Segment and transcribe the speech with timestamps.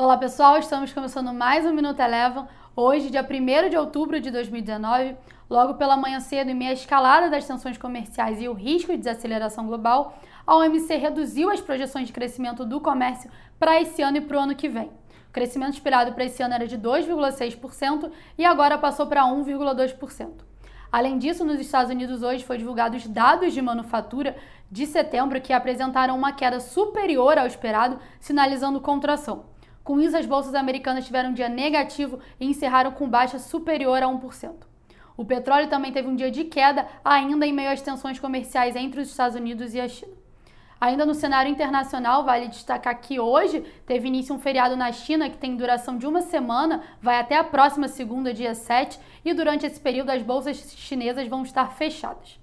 [0.00, 2.44] Olá pessoal, estamos começando mais um Minuto Eleven.
[2.76, 5.16] Hoje, dia 1 de outubro de 2019,
[5.50, 8.98] logo pela manhã cedo, em meio à escalada das tensões comerciais e o risco de
[8.98, 10.16] desaceleração global,
[10.46, 14.40] a OMC reduziu as projeções de crescimento do comércio para esse ano e para o
[14.40, 14.86] ano que vem.
[15.30, 18.08] O crescimento esperado para esse ano era de 2,6%
[18.38, 20.30] e agora passou para 1,2%.
[20.92, 24.36] Além disso, nos Estados Unidos hoje foi divulgados dados de manufatura
[24.70, 29.57] de setembro que apresentaram uma queda superior ao esperado, sinalizando contração.
[29.88, 34.06] Com isso, as bolsas americanas tiveram um dia negativo e encerraram com baixa superior a
[34.06, 34.52] 1%.
[35.16, 39.00] O petróleo também teve um dia de queda, ainda em meio às tensões comerciais entre
[39.00, 40.12] os Estados Unidos e a China.
[40.78, 45.38] Ainda no cenário internacional, vale destacar que hoje teve início um feriado na China que
[45.38, 49.80] tem duração de uma semana, vai até a próxima segunda, dia 7, e durante esse
[49.80, 52.38] período as bolsas chinesas vão estar fechadas.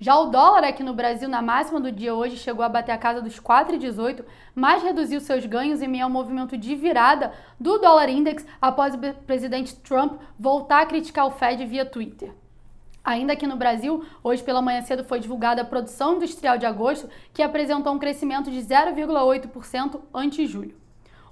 [0.00, 2.98] Já o dólar aqui no Brasil, na máxima do dia hoje, chegou a bater a
[2.98, 8.08] casa dos 4,18, mas reduziu seus ganhos em meio ao movimento de virada do dólar
[8.08, 12.34] index após o presidente Trump voltar a criticar o Fed via Twitter.
[13.04, 17.08] Ainda aqui no Brasil, hoje pela manhã cedo foi divulgada a produção industrial de agosto,
[17.32, 20.83] que apresentou um crescimento de 0,8% ante julho.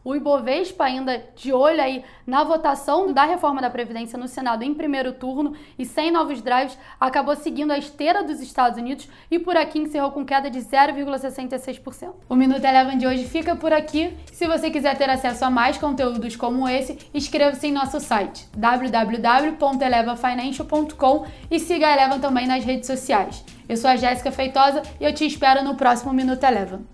[0.05, 4.75] O Ibovespa ainda de olho aí na votação da reforma da Previdência no Senado em
[4.75, 9.57] primeiro turno e sem novos drives, acabou seguindo a esteira dos Estados Unidos e por
[9.57, 12.15] aqui encerrou com queda de 0,66%.
[12.29, 14.13] O Minuto Eleven de hoje fica por aqui.
[14.33, 21.27] Se você quiser ter acesso a mais conteúdos como esse, inscreva-se em nosso site www.elevafinancial.com
[21.51, 23.45] e siga a Eleven também nas redes sociais.
[23.69, 26.93] Eu sou a Jéssica Feitosa e eu te espero no próximo Minuto Eleven.